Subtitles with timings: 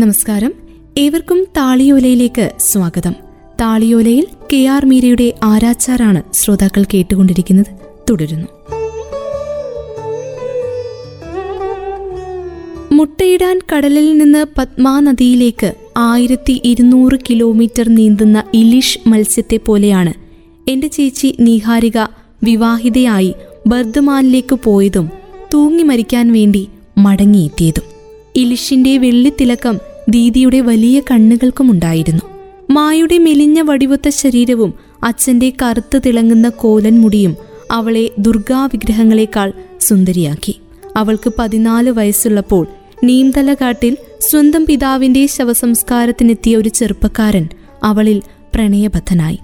[0.00, 0.52] നമസ്കാരം.
[0.98, 3.14] ഏവർക്കും താളിയോലയിലേക്ക് സ്വാഗതം.
[3.60, 7.66] താളിയോലയിൽ കെ ആർ മീരയുടെ ആരാച്ചാറാണ് ശ്രോതാക്കൾ കേട്ടുകൊണ്ടിരിക്കുന്നത്.
[8.10, 8.46] തുടരുന്നു.
[12.92, 20.12] മുട്ടയിടാൻ കടലിൽ നിന്ന് പത്മാ നദിയിലേക്ക് ആയിരത്തി ഇരുന്നൂറ് കിലോമീറ്റർ നീന്തുന്ന ഇലിഷ് മത്സ്യത്തെ പോലെയാണ്
[20.70, 21.98] എന്റെ ചേച്ചി നീഹാരിക
[22.42, 23.34] വിവാഹിതയായി
[23.66, 25.10] ബർദ്ദമാനിലേക്ക് പോയതും
[25.54, 26.68] തൂങ്ങി മരിക്കാൻ വേണ്ടി
[26.98, 27.98] മടങ്ങിയെത്തിയതും.
[28.36, 32.22] ഇലിഷിന്റെ വെള്ളിത്തിലക്കം ദീദിയുടെ വലിയ കണ്ണുകൾക്കുമുണ്ടായിരുന്നു.
[32.70, 37.36] മായുടെ മെലിഞ്ഞ വടിവൊത്ത ശരീരവും അച്ഛന്റെ കറുത്ത് തിളങ്ങുന്ന കോലൻ മുടിയും
[37.70, 40.60] അവളെ ദുർഗാവിഗ്രഹങ്ങളെക്കാൾ സുന്ദരിയാക്കി.
[40.96, 42.66] അവൾക്ക് പതിനാല് വയസ്സുള്ളപ്പോൾ
[43.04, 47.48] നീന്തലകാട്ടിൽ സ്വന്തം പിതാവിന്റെ ശവസംസ്കാരത്തിനെത്തിയ ഒരു ചെറുപ്പക്കാരൻ
[47.84, 48.22] അവളിൽ
[48.54, 49.38] പ്രണയബദ്ധനായി.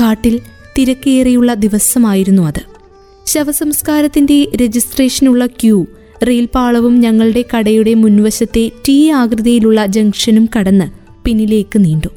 [0.00, 0.40] കാട്ടിൽ
[0.78, 2.62] തിരക്കേറിയുള്ള ദിവസമായിരുന്നു അത്.
[3.26, 5.86] ശവസംസ്കാരത്തിന്റെ രജിസ്ട്രേഷനുള്ള ക്യൂ
[6.26, 10.90] റെയിൽപാളവും ഞങ്ങളുടെ കടയുടെ മുൻവശത്തെ ടീ ആകൃതിയിലുള്ള ജംഗ്ഷനും കടന്ന്
[11.24, 12.08] പിന്നിലേക്ക് നീണ്ടു.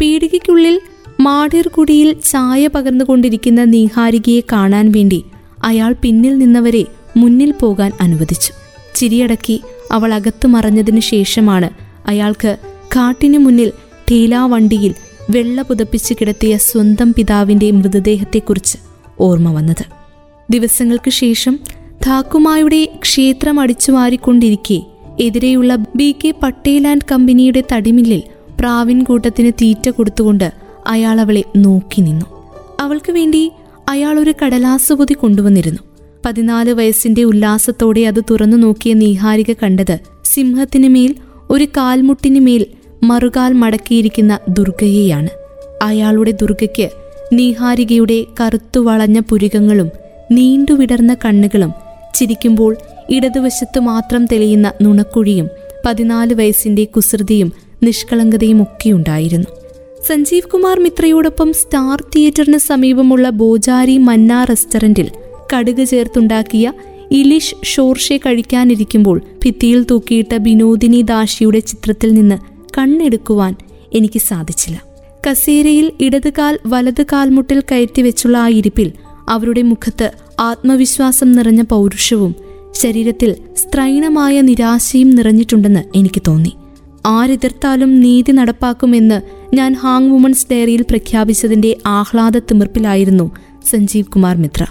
[0.00, 0.80] പീടികയ്ക്കുള്ളിൽ
[1.20, 5.24] മാടിർകുടിയിൽ ചായ പകർന്നുകൊണ്ടിരിക്കുന്ന നീഹാരികയെ കാണാൻ വേണ്ടി
[5.64, 6.84] അയാൾ പിന്നിൽ നിന്നവരെ
[7.16, 8.52] മുന്നിൽ പോകാൻ അനുവദിച്ചു.
[8.94, 9.60] ചിരിയടക്കി
[9.92, 11.70] അവൾ അകത്തു മറഞ്ഞതിനു ശേഷമാണ്
[12.06, 12.56] അയാൾക്ക്
[12.96, 13.72] കാട്ടിനു മുന്നിൽ
[14.10, 14.94] ടീലാവണ്ടിയിൽ
[15.30, 18.78] വെള്ള പുതപ്പിച്ച് കിടത്തിയ സ്വന്തം പിതാവിന്റെ മൃതദേഹത്തെക്കുറിച്ച്
[19.20, 19.84] ഓർമ്മ വന്നത്.
[20.50, 21.60] ദിവസങ്ങൾക്ക് ശേഷം
[22.06, 24.82] ധാക്കുമായുടെ ക്ഷേത്രം അടിച്ചുവാരിക്കൊണ്ടിരിക്കെ.
[25.20, 28.22] എതിരെയുള്ള ബി കെ പട്ടേൽ ആൻഡ് കമ്പനിയുടെ തടിമില്ലിൽ
[28.60, 30.52] പ്രാവിൻ കൂട്ടത്തിന് തീറ്റ കൊടുത്തുകൊണ്ട്
[30.86, 32.26] അയാൾ അവളെ നോക്കി നിന്നു.
[32.80, 33.50] അവൾക്ക് വേണ്ടി
[33.88, 35.78] അയാൾ ഒരു കടലാസ് പൊതി കൊണ്ടുവന്നിരുന്നു.
[36.26, 41.14] പതിനാല് വയസ്സിന്റെ ഉല്ലാസത്തോടെ അത് തുറന്നു നോക്കിയ നീഹാരിക കണ്ടത് സിംഹത്തിന് മേൽ
[41.50, 42.66] ഒരു കാൽമുട്ടിന് മേൽ
[43.02, 45.28] മറുകാൽ മടക്കിയിരിക്കുന്ന ദുർഗയെയാണ്.
[45.82, 46.90] അയാളുടെ ദുർഗയ്ക്ക്
[47.32, 49.88] നീഹാരികയുടെ കറുത്തു വളഞ്ഞ പുരികങ്ങളും
[50.32, 51.89] നീണ്ടുവിടർന്ന കണ്ണുകളും
[52.20, 52.72] ചിരിക്കുമ്പോൾ
[53.10, 55.48] ഇടതുവശത്ത് മാത്രം തെളിയുന്ന നുണക്കുഴിയും
[55.86, 59.48] പതിനാല് വയസ്സിന്റെ കുസൃതിയും നിഷ്കളങ്കതയും ഒക്കെയുണ്ടായിരുന്നു
[60.06, 65.08] സഞ്ജീവ് കുമാർ മിത്രയോടൊപ്പം സ്റ്റാർ തിയേറ്ററിന് സമീപമുള്ള ബോജാരി മന്ന റെസ്റ്റോറന്റിൽ
[65.52, 66.72] കടുക് ചേർത്തുണ്ടാക്കിയ
[67.10, 72.36] ഇലിഷ് ഷോർഷെ കഴിക്കാനിരിക്കുമ്പോൾ ഭിത്തിയിൽ തൂക്കിയിട്ട ബിനോദിനി ദാഷിയുടെ ചിത്രത്തിൽ നിന്ന്
[72.78, 73.52] കണ്ണെടുക്കുവാൻ
[73.92, 74.76] എനിക്ക് സാധിച്ചില്ല.
[75.24, 78.88] കസേരയിൽ ഇടതുകാൽ വലത് കാൽമുട്ടിൽ കയറ്റി വെച്ചുള്ള ആ ഇരിപ്പിൽ
[79.30, 82.34] അവരുടെ മുഖത്ത് ആത്മവിശ്വാസം നിറഞ്ഞ പൗരുഷവും
[82.72, 86.52] ശരീരത്തിൽ സ്ത്രൈണമായ നിരാശയും നിറഞ്ഞിട്ടുണ്ടെന്ന് എനിക്ക് തോന്നി.
[87.06, 89.20] ആരെതിർത്താലും നീതി നടപ്പാക്കുമെന്ന്
[89.54, 93.30] ഞാൻ ഹാങ് വുമൺസ് ഡയറിയിൽ പ്രഖ്യാപിച്ചതിന്റെ ആഹ്ലാദ തിമിർപ്പിലായിരുന്നു
[93.70, 94.66] സഞ്ജീവ് കുമാർ മിത്ര.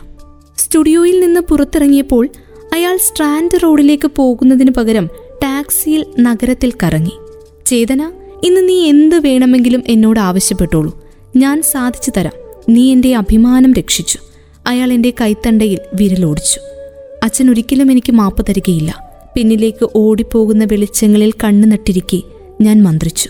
[0.58, 2.30] സ്റ്റുഡിയോയിൽ നിന്ന് പുറത്തിറങ്ങിയപ്പോൾ
[2.74, 5.09] അയാൾ സ്ട്രാൻഡ് റോഡിലേക്ക് പോകുന്നതിന് പകരം
[5.44, 7.12] ടാക്സിയിൽ നഗരത്തിൽ കറങ്ങി.
[7.66, 8.12] ചേതന
[8.44, 11.03] ഇന്ന് നീ എന്ത് വേണമെങ്കിലും എന്നോട് ആവശ്യപ്പെട്ടോളൂ.
[11.36, 12.34] ഞാൻ സാധിച്ചു തരാം.
[12.69, 14.19] നീ എന്റെ അഭിമാനം രക്ഷിച്ചു.
[14.69, 16.59] അയാൾ എന്റെ കൈത്തണ്ടയിൽ വിരലോടിച്ചു.
[17.24, 19.09] അച്ഛൻ ഒരിക്കലും എനിക്ക് മാപ്പ് തരികയില്ല.
[19.35, 22.22] പിന്നിലേക്ക് ഓടിപ്പോകുന്ന വെളിച്ചങ്ങളിൽ കണ്ണു നട്ടിരിക്കെ
[22.62, 23.30] ഞാൻ മന്ത്രിച്ചു.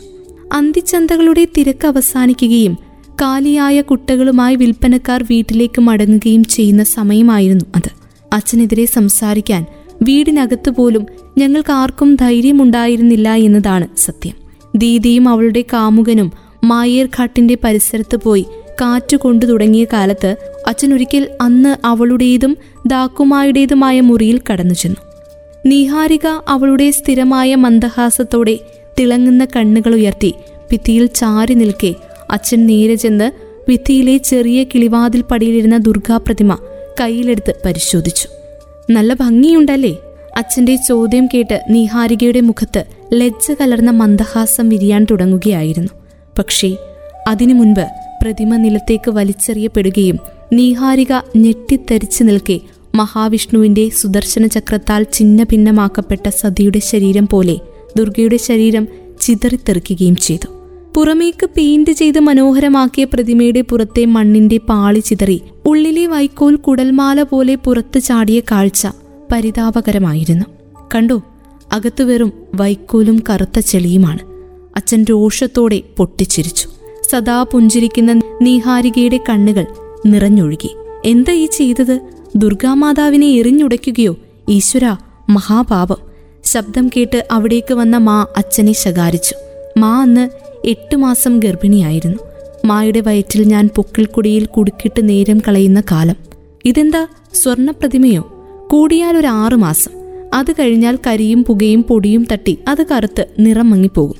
[0.54, 2.78] അന്തിച്ചന്തകളുടെ തിരക്ക് അവസാനിക്കുകയും
[3.22, 7.90] കാലിയായ കുട്ടകളുമായി വിൽപ്പനക്കാർ വീട്ടിലേക്ക് മടങ്ങുകയും ചെയ്യുന്ന സമയമായിരുന്നു അത്.
[8.34, 9.66] അച്ഛനെതിരെ സംസാരിക്കാൻ
[10.02, 11.06] വീടിനകത്തു പോലും
[11.38, 14.36] ഞങ്ങൾക്ക് ആർക്കും ധൈര്യമുണ്ടായിരുന്നില്ല എന്നതാണ് സത്യം.
[14.76, 16.32] ദീദിയും അവളുടെ കാമുകനും
[16.64, 18.46] മായേർഘാട്ടിന്റെ പരിസരത്ത് പോയി
[18.82, 20.36] കാറ്റ് കൊണ്ടു തുടങ്ങിയ കാലത്ത്
[20.70, 22.58] അച്ഛൻ ഒരിക്കൽ അന്ന് അവളുടേതും
[22.88, 25.02] ദാക്കുമായുടേതുമായ മുറിയിൽ കടന്നു ചെന്നു
[25.66, 28.60] നീഹാരിക അവളുടെ സ്ഥിരമായ മന്ദഹാസത്തോടെ
[29.00, 30.34] തിളങ്ങുന്ന കണ്ണുകൾ ഉയർത്തി
[30.72, 31.96] ഭിത്തിയിൽ ചാരി നിൽക്കെ
[32.32, 33.32] അച്ഛൻ നേരെ ചെന്ന്
[33.70, 36.58] ഭിത്തിയിലെ ചെറിയ കിളിവാതിൽ പടിയിലിരുന്ന ദുർഗാപ്രതിമ
[37.02, 38.28] കയ്യിലെടുത്ത് പരിശോധിച്ചു.
[38.92, 39.98] നല്ല ഭംഗിയുണ്ടല്ലേ?
[40.38, 45.90] അച്ഛന്റെ ചോദ്യം കേട്ട് നീഹാരികയുടെ മുഖത്ത് ലജ്ജ കലർന്ന മന്ദഹാസം വിരിയാൻ തുടങ്ങുകയായിരുന്നു.
[46.40, 46.76] പക്ഷേ
[47.28, 47.88] അതിനു മുൻപ്
[48.24, 50.20] പ്രതിമ നിലത്തേക്ക് വലിച്ചെറിയപ്പെടുകയും
[50.54, 52.60] നീഹാരിക ഞെട്ടിത്തരിച്ചു നിൽക്കെ
[52.96, 57.60] മഹാവിഷ്ണുവിന്റെ സുദർശന ചക്രത്താൽ ചിന്ന ഭിന്നമാക്കപ്പെട്ട സതിയുടെ ശരീരം പോലെ
[57.98, 58.88] ദുർഗയുടെ ശരീരം
[59.22, 60.48] ചിതറിത്തെറിക്കുകയും ചെയ്തു.
[60.96, 68.40] പുറമേക്ക് പെയിന്റ് ചെയ്ത് മനോഹരമാക്കിയ പ്രതിമയുടെ പുറത്തെ മണ്ണിന്റെ പാളി ചിതറി ഉള്ളിലെ വൈക്കോൽ കുടൽമാല പോലെ പുറത്തു ചാടിയ
[68.40, 68.88] കാഴ്ച
[69.32, 70.46] പരിതാപകരമായിരുന്നു.
[70.96, 71.22] കണ്ടോ
[71.72, 74.20] അകത്തു വെറും വൈക്കോലും കറുത്ത ചെളിയുമാണ്.
[74.76, 76.68] അച്ഛൻ രോഷത്തോടെ പൊട്ടിച്ചിരിച്ചു.
[77.12, 79.66] സദാ പുഞ്ചിരിക്കുന്ന നീഹാരികയുടെ കണ്ണുകൾ
[80.06, 80.76] നിറഞ്ഞൊഴുകി.
[81.06, 82.00] എന്താ ഈ ചെയ്തത്?
[82.36, 84.18] ദുർഗാമാതാവിനെ എറിഞ്ഞുടയ്ക്കുകയോ?
[84.50, 84.96] ഈശ്വര
[85.30, 85.98] മഹാപാപം.
[86.44, 89.36] ശബ്ദം കേട്ട് അവിടേക്ക് വന്ന മാ അച്ഛനെ ശകാരിച്ചു.
[89.80, 90.30] മാ അന്ന്
[90.66, 92.18] എട്ട് മാസം ഗർഭിണിയായിരുന്നു.
[92.66, 96.16] മായുടെ വയറ്റിൽ ഞാൻ പൊക്കിൾക്കുടിയിൽ കുടുക്കിട്ട് നേരം കളയുന്ന കാലം.
[96.66, 97.08] ഇതെന്താ?
[97.34, 98.46] സ്വർണപ്രതിമയോ?
[98.72, 99.92] കൂടിയാൽ ഒരു ആറു മാസം.
[100.34, 104.16] അത് കഴിഞ്ഞാൽ കരിയും പുകയും പൊടിയും തട്ടി അത് കറുത്ത് നിറം മങ്ങിപ്പോകും.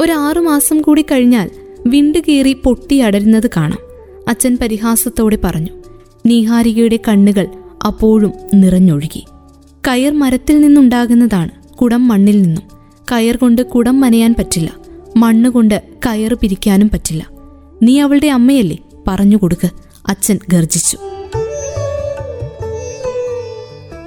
[0.00, 1.50] ഒരു മാസം കൂടി കഴിഞ്ഞാൽ
[1.86, 3.91] വിണ്ട് കീറി പൊട്ടിയടരുന്നത് കാണാം.
[4.32, 5.68] അച്ഛൻ പരിഹാസത്തോടെ പറഞ്ഞു
[6.26, 7.46] നീഹാരികയുടെ കണ്ണുകൾ
[7.86, 9.24] അപ്പോഴും നിറഞ്ഞൊഴുകി.
[9.88, 12.62] കയർ മരത്തിൽ നിന്നുണ്ടാകുന്നതാണ് കുടം മണ്ണിൽ നിന്നും.
[13.12, 14.76] കയർ കൊണ്ട് കുടം മനയാൻ പറ്റില്ല
[15.16, 17.30] മണ്ണുകൊണ്ട് കയർ പിരിക്കാനും പറ്റില്ല.
[17.82, 18.78] നീ അവളുടെ അമ്മയല്ലേ?
[19.08, 19.70] പറഞ്ഞു കൊടുക്ക്.
[20.08, 20.98] അച്ഛൻ ഗർജിച്ചു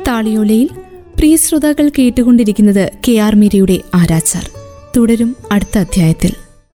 [0.08, 0.70] താളിയോലയിൽ
[1.18, 4.50] പ്രിയ ശ്രോതാക്കൾ കേട്ടുകൊണ്ടിരിക്കുന്നത് കെ ആർ മീരയുടെ ആരാച്ചാർ.
[4.98, 6.45] തുടരും അടുത്ത അധ്യായത്തിൽ.